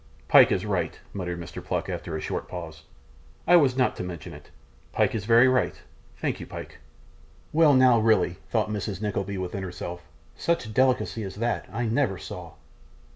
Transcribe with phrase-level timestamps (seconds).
[0.29, 1.63] 'Pyke is right,' muttered Mr.
[1.63, 2.85] Pluck, after a short pause;
[3.45, 4.49] 'I was not to mention it.
[4.93, 5.79] Pyke is very right.
[6.17, 6.79] Thank you, Pyke.'
[7.53, 8.99] 'Well now, really,' thought Mrs.
[8.99, 10.01] Nickleby within herself.
[10.35, 12.53] 'Such delicacy as that, I never saw!